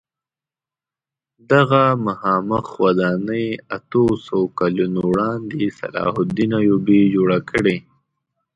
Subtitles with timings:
[1.51, 7.77] دغه مخامخ ودانۍ اتو سوو کلونو وړاندې صلاح الدین ایوبي جوړه کړې.